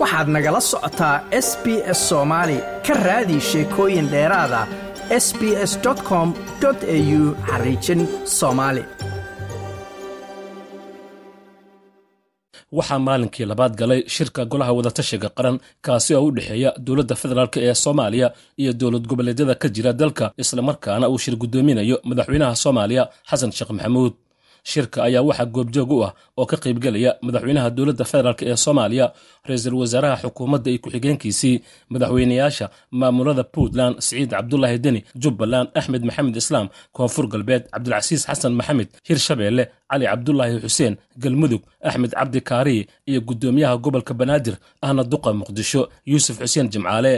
[0.00, 1.16] waxaad nagala socotaa
[1.46, 1.66] s b
[1.98, 4.60] s soomaali ka raadi sheekooyin dheeraada
[5.24, 5.40] s b
[5.70, 5.72] s
[6.08, 6.28] com
[6.68, 8.00] au xariijin
[8.38, 8.82] soomaali
[12.78, 17.74] waxaa maalinkii labaad galay shirka golaha wadatashiga qaran kaasi oo u dhexeeya dowladda federaalk ee
[17.84, 18.28] soomaaliya
[18.62, 24.12] iyo dowlad goboleedyada ka jira dalka islamarkaana uu shir guddoominayo madaxweynaha soomaaliya xasan sheekh maxamuud
[24.64, 29.06] shirka ayaa waxaa goobjoog u ah oo ka qaybgelaya madaxweynaha dowladda federaalk ee soomaaliya
[29.48, 31.56] ra'iisul wasaaraha xukuumadda iyo ku-xigeenkiisii
[31.92, 36.66] madaxweynayaasha maamulada puntland siciid cabdulaahi deni jubbaland axmed maxamed islaam
[36.96, 43.76] koonfur galbeed cabdilcasiis xasan maxamed hirshabeelle cali cabdulaahi xuseen galmudug axmed cabdi kaariye iyo guddoomiyaha
[43.84, 47.12] gobolka banaadir ahna duqa muqdisho yuusuf xuseen jimcaale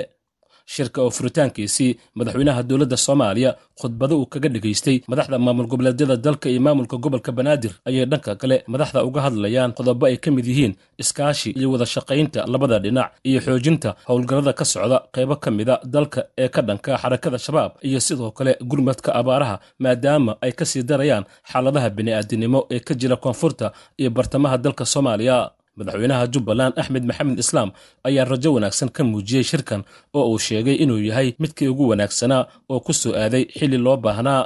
[0.75, 3.51] shirka oo furitaankiisii madaxweynaha dowladda soomaaliya
[3.81, 4.97] khudbado uu kaga dhegaystay.
[5.11, 10.05] Madaxda maamul goboleedyada dalka iyo maamulka gobolka banaadir ayay dhanka kale madaxda uga hadlayaan qodobo
[10.07, 14.99] ay ka mid yihiin iskaashi iyo wada shaqaynta labada dhinac iyo xoojinta howlgallada ka socda
[15.15, 20.33] qaybo ka mida dalka ee ka dhanka xarakada shabaab iyo sidoo kale gurmadka abaaraha maadaama
[20.45, 23.67] ay ka sii darayaan xaaladaha bini'aadinimo ee ka jira koonfurta
[24.01, 25.37] iyo bartamaha dalka soomaaliya
[25.79, 27.69] madaxweynaha jubbaland axmed maxamed islaam
[28.09, 29.81] ayaa rajo wanaagsan ka muujiyey shirkan
[30.19, 32.43] oo uu sheegay inuu yahay midkii ugu wanaagsanaa
[32.73, 34.43] oo ku soo aaday xilli loo baahnaa.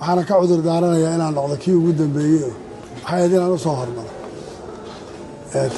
[0.00, 2.42] Waxaana ka cudur daaranayaa inaan noqdo kii ugu dambeeyey.
[2.44, 4.12] Waxay ahayd inaan u soo hormaro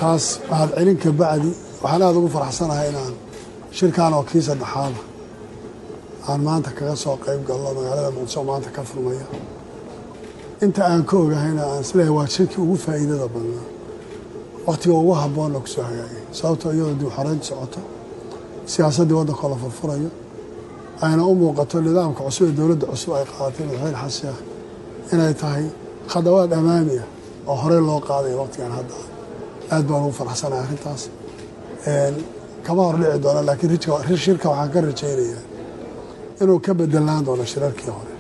[0.01, 1.51] taas mahad celin bacdi
[1.83, 3.15] waxaan aada ugu faraxsanahay inaan
[3.79, 5.01] shirkan oo kii saddexaada
[6.29, 9.27] aan maanta kaga soo qayb galno magaalada muqdisho maanta ka furmaya.
[10.65, 13.67] Inta aan ka ogahayna aan is leeyahay waa shirkii ugu faa'iidada badnaa
[14.69, 16.23] wakhtiga ugu habboonna ku soo hagaagay.
[16.39, 17.81] Sababtoo iyadoo dib xoreynta socoto
[18.73, 20.11] siyaasaddii waddankoo la furfurayo
[21.05, 24.41] ayna u muuqato nidaamka cusub ee dowladda cusub ay qaadatay madaxweyne xasan sheekh
[25.13, 25.65] inay tahay
[26.13, 27.09] khadawaad amaami ah
[27.51, 28.95] oo horey loo qaadayo wakhtigan hadda.
[29.75, 31.03] Aad baan ugu faraxsanahay arrintaas.
[32.67, 35.43] Kama hor dhici doona laakiin shirka waxaan ka rajaynayaa
[36.43, 38.15] inuu ka bedelaan doono shirarkii hore.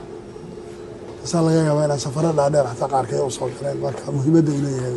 [1.22, 4.94] Tasaa laga yaabaa inaan safaro dhaadheer xataa qaarkeed u soo galeen marka muhiimadda uu leeyahay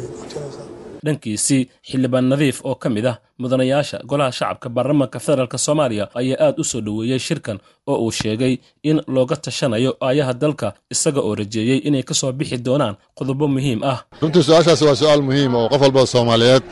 [1.06, 6.56] dhankiisii xildhibaan nadiif oo ka mid ah mudanayaasha golaha shacabka baarlamaanka federaalk soomaaliya ayaa aad
[6.62, 7.58] u soo dhoweeyey shirkan
[7.92, 8.54] oo uu sheegay
[8.90, 13.80] in looga tashanayo aayaha dalka isaga oo rajeeyey inay ka soo bixi doonaan qodobo muhiim
[13.92, 13.98] ah.
[14.22, 16.64] Runtii su'aashaasi waa su'aal muhiim oo qof walba soomaaliyeed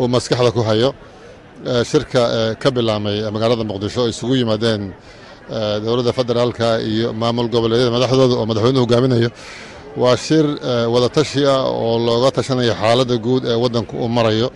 [0.00, 0.90] uu maskaxda ku hayo.
[1.90, 2.20] Shirka
[2.62, 4.82] ka bilaamay magaalada muqdisho ay isugu yimaadeen
[5.84, 9.30] dowladda federaalka iyo maamul goboleedyada madaxdooda oo madaxweynuhu hogaaminayo
[9.96, 10.44] waa shir
[10.94, 14.48] wadatashi ah oo looga tashanayo xaaladda guud ee waddanku uu marayo.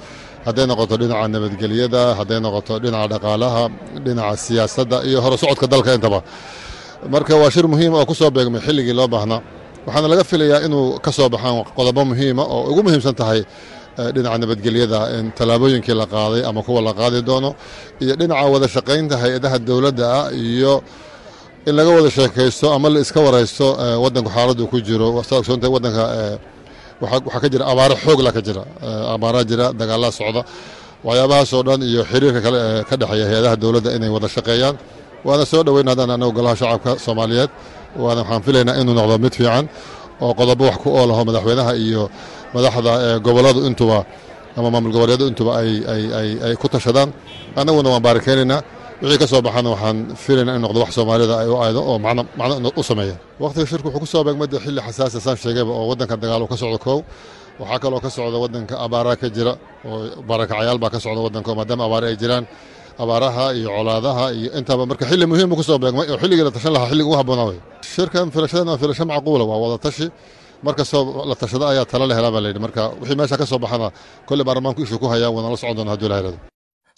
[0.46, 3.62] Hadday noqoto dhinaca nabadgelyada hadday noqoto dhinaca dhaqaalaha
[4.06, 6.20] dhinaca siyaasadda iyo hore socodka dalka intaba.
[7.12, 9.40] Marka waa shir muhiima oo ku soo beegmay xilligii loo baahnaa.
[9.86, 13.40] Waxaana laga filayaa inuu ka soo baxaan qodobo muhiima oo ugu muhiimsan tahay
[14.14, 17.50] dhinaca nabadgelyada in tallaabooyinkii la qaaday ama kuwa la qaadi doono
[18.02, 20.74] iyo dhinaca wada shaqaynta hay'adaha dowladda ah iyo
[21.66, 23.66] in laga wada sheekaysto ama la iska waraysto
[24.04, 25.06] wadanku xaaladdu ku jiro.
[25.18, 26.04] Ogsoontahay wadanka
[27.00, 28.62] waxaa ka jira abaaro xoogla ka jira
[29.14, 30.42] abaaraa jira dagaalaa socda.
[31.04, 34.76] Waxyaabahaasoo dhan iyo xiriirka kale ee ka dhexeeya hay'adaha dowladda inay wada shaqeeyaan.
[35.26, 37.50] Waana soo dhoweyn haddaan anagu golaha shacabka soomaaliyeed.
[38.02, 39.64] Waana waxaan filaynaa inuu noqdo mid fiican
[40.20, 42.02] oo qodobo wax ku oolaho madaxweynaha iyo
[42.54, 42.92] madaxda
[43.26, 43.98] gobolladu intuba
[44.56, 47.08] ama maamul goboleedu intuba ay ku tashadaan.
[47.56, 48.60] Annaguna waan baarikeynaynaa
[49.04, 52.22] wixii ka soo baxana waxaan filaynaa in noqdo wax soomaalida ay u aydo oo macno
[52.80, 56.42] u sameeya wakhtiga shirku wuxuu ku soo beegmada xilli xasaasi saan sheegayba oo waddanka dagaal
[56.52, 57.00] ka socdo koow
[57.60, 59.52] waxaa kaloo ka socda waddanka abaaraa ka jira
[59.88, 59.96] oo
[60.30, 62.46] barakacayaal baa ka socda waddanka maadaama abaare ay jiraan.
[63.04, 66.72] Abaaraha iyo colaadaha iyo intaba marka xilli muhiimu ku soo beegmay oo xilligii la tashan
[66.76, 67.58] lahaa xilliga ugu habboonaa wey
[67.94, 70.06] shirkan filashadan waa filasho macquula waa wada tashi.
[70.66, 73.88] Markastoo la tashada ayaa tala la helaa baa layidhi marka wixii meesha ka soo baxana
[74.28, 76.38] kolley baarlamaanku ishu ku hayaa waana la socon doona hadduu ilaha irado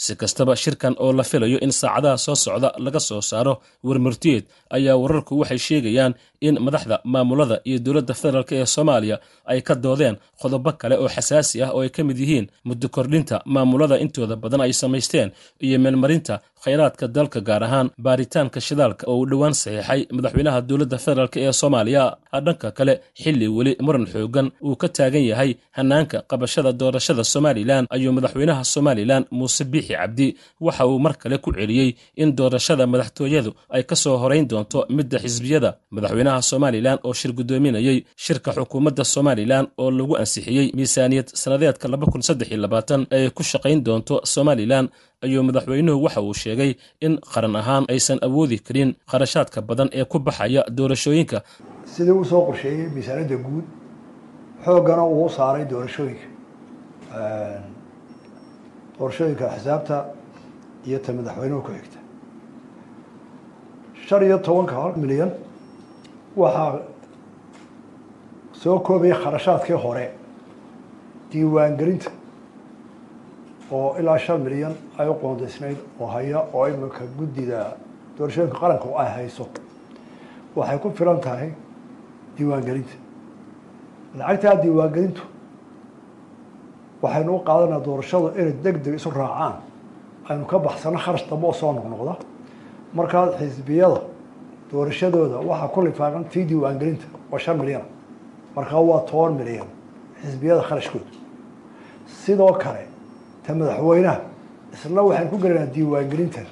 [0.04, 3.54] si kastaba shirkan oo la filayo in saacadaha soo socda laga soo saaro
[3.88, 4.44] warmurtiyeed
[4.76, 6.12] ayaa wararku waxay sheegayaan
[6.46, 9.16] in madaxda maamulada iyo dowladda federaalk ee soomaaliya
[9.52, 13.36] ay ka doodeen qodobo kale oo xasaasi ah oo ay ka mid yihiin muddo kordhinta
[13.54, 15.28] maamulada intooda badan ay samaysteen
[15.66, 16.34] iyo meelmarinta
[16.66, 22.04] khayraadka dalka gaar ahaan baaritaanka shidaalka oo uu dhowaan saxiixay madaxweynaha dowladda federaalk ee soomaaliya.
[22.46, 28.12] Dhanka kale xilli weli muran xoogan uu ka taagan yahay hanaanka qabashada doorashada somalilan ayuu
[28.16, 30.26] madaxweynaha somalilan muuse biixi cabdi
[30.66, 31.90] waxa uu mar kale ku celiyey
[32.22, 37.98] in doorashada madaxtooyadu ay ka soo horayn doonto midda xisbiyada madaxweynaha somalilan oo shir guddoominayey
[38.24, 41.86] shirka xukuumadda somalilan oo lagu ansixiyey miisaaniyad sannadeedka
[43.16, 44.84] ay ku shaqayn doonto somalilan
[45.24, 50.18] ayuu madaxweynuhu waxa uu sheegay in qaran ahaan aysan awoodi karin kharashaadka badan ee ku
[50.18, 51.38] baxaya doorashooyinka.
[51.94, 53.64] Sidii uu soo qorsheeyey miisaaniyadda guud
[54.64, 56.26] xooggana uu saaray doorashooyinka.
[58.98, 59.96] Doorashooyinka axsaabta
[60.88, 61.98] iyo ta madaxweynuhu ku xigta.
[64.06, 65.30] Shan iyo tobanka milyan
[66.36, 66.80] waxaa
[68.62, 70.06] soo koobaya kharashaadkii hore
[71.32, 72.10] diiwaangelinta
[73.72, 77.76] oo ilaa shan milyan ay u qoondaysnayd oo haya oo iminka guddida
[78.18, 79.46] doorashooyinka qaranka ay hayso.
[80.56, 81.50] Waxay ku filan tahay
[82.38, 82.94] diiwaangelinta.
[84.18, 85.22] Lacagtaa diiwaangelintu
[87.02, 89.54] waxaynu u qaadanaa doorashadu inay deg deg isu raacaan.
[90.28, 92.14] Aynu ka baxsano kharash dambe oo soo noqnoqda.
[92.94, 94.00] Markaa xisbiyada
[94.72, 97.82] doorashadooda waxaa ku lifaaqan tii diiwaangelinta oo shan milyan.
[98.56, 99.68] Markaa waa toban milyan
[100.22, 101.10] xisbiyada kharashkooda.
[102.06, 102.86] Sidoo kale
[103.46, 104.18] ta madaxweynaha
[104.74, 106.46] isna waxaynu ku gelaynaa diiwaangelintan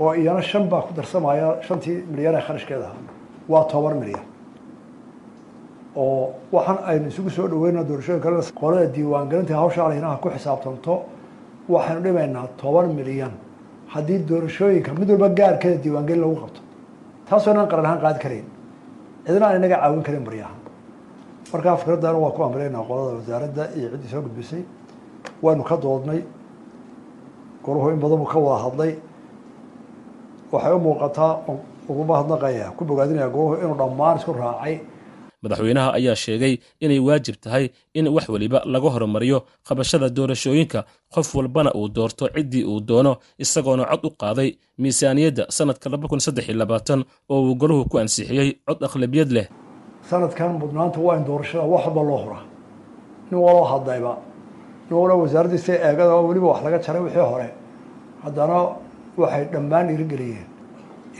[0.00, 2.86] oo iyana shan baa ku darsamaya shantii milyan ee kharashkeeda.
[2.86, 3.02] Ahaa
[3.48, 4.24] waa toban milyan.
[5.96, 8.30] Oo waxaan aynu isugu soo dhaweynaa doorashooyinka
[8.60, 10.94] qolada diiwaangelinta hawsha alinaha ku xisaabtanto
[11.68, 13.32] waxaynu dhimaynaa toban milyan.
[13.92, 16.60] Haddii doorashooyinka mid walba gaarkeeda diiwaangelin lagu qabto.
[17.28, 18.46] Taasoo inaan qaran ahaan qaadi karayn.
[19.26, 20.58] Cidna aan inaga caawin karin baryahan.
[21.52, 24.62] Markaa fikradana waa ku amrineynaa qolada wasaaradda iyo ciddii soo gudbisay
[25.42, 26.20] waynu ka doodnay.
[27.64, 28.92] Golahu in badan buu ka wada hadlay.
[30.52, 31.32] Waxay u muuqataa
[31.88, 34.74] ugu mahadnaqaya ku bogaadinaya golahu inuu dhammaan isku raacay.
[35.42, 39.38] Madaxweynaha ayaa sheegay inay waajib tahay in wax weliba laga horumariyo
[39.68, 40.84] qabashada doorashooyinka.
[41.14, 45.90] Qof walbana uu doorto ciddii uu doono isagoona cod u qaaday miisaaniyadda sannadka
[47.28, 49.46] oo uu golahu ku ansixiyey cod aqlabiyad leh.
[50.10, 52.44] Sanadkan mudnaanta waa in doorashada wax walba loo huraa.
[53.30, 54.12] Nin waloo hadlayba
[54.88, 57.48] nin wala wasaaraddiisa eegada weliba wax laga jaray wixii hore
[58.24, 58.58] haddana
[59.20, 60.46] waxay dhammaan dhiirigeliyeen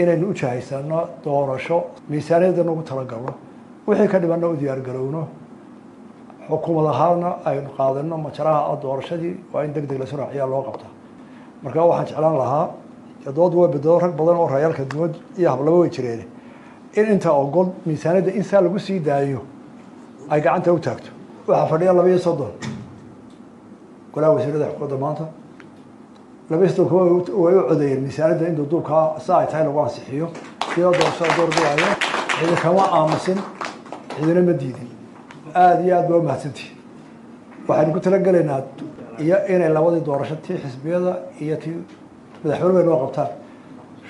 [0.01, 1.79] inaynu u jahaysano doorasho
[2.11, 3.33] miisaaniyadda nagu talagalno
[3.89, 5.23] wixii ka dhibanna u diyaargarowno
[6.49, 10.87] xukuumad ahaana aynu qaadano majaraha doorashadii waa in deg deg lasu raaciyaa loo qabta
[11.63, 12.67] marka waxaan jeclaan lahaa
[13.37, 16.23] dood way bedelo rag badan oo rayaalka duwad iyo hablaba way jireen
[16.99, 19.41] in inta ogol miisaaniyadda in saa lagu sii daayo.
[20.31, 21.11] Ay gacanta u taagto
[21.49, 22.53] waxaa fadhiya laba iyo soddon
[24.17, 25.25] golaha wasiirada xukuumadda maanta
[26.51, 26.95] laba iyo soddonka
[27.45, 30.27] way u codeeyeen miisaaniyadda in duuduubkaa sa ay tahay lagu ansixiyo
[30.77, 31.89] iyadoo doorashada doorbilayo
[32.39, 33.39] cidi kama aamusin
[34.17, 34.89] cidina ma diidin
[35.55, 36.71] aada iyo aad baa umahadsantihi
[37.69, 38.61] waxaynu ku talagelaynaa
[39.25, 41.13] iyo inay labadii doorasho tii xisbiyada
[41.45, 41.77] iyo tii
[42.43, 43.31] madaxweyne bay noo qabtaan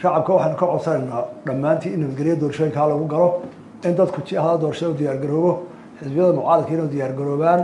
[0.00, 3.29] shacabka waxaynu ka codsanaynaa dhammaantii in nabadgelya doorashooyinkaa lagu galo
[3.87, 5.52] in dadku jihada doorashada u diyaargaroobo
[5.99, 7.61] xisbiyada mucaaradka inay diyaargaroobaan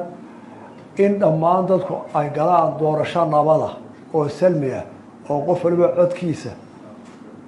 [0.99, 3.71] in dhammaan dadku ay galaan doorasho nabada
[4.15, 4.85] oo salmi ah
[5.31, 6.53] oo qof waliba codkiisa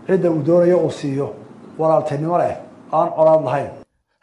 [0.06, 1.29] cidda uu doonayo uu siiyo.
[1.79, 2.55] Walaaltinimo leh
[2.93, 3.70] aan colaad lahayn.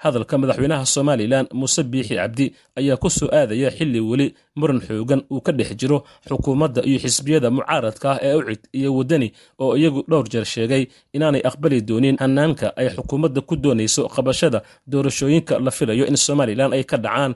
[0.01, 2.45] Hadalka madaxweynaha somalilan muuse biixi cabdi
[2.79, 5.97] ayaa ku soo aadaya xilli weli muran xoogan uu ka dhex jiro
[6.29, 9.27] xukuumadda iyo xisbiyada mucaaradka ah ee ucid iyo waddani
[9.61, 10.83] oo iyagu dhowr jeer sheegay
[11.13, 16.83] inaanay aqbali doonin hanaanka ay xukuumadda ku doonayso qabashada doorashooyinka la filayo in somalilan ay
[16.83, 17.35] ka dhacaan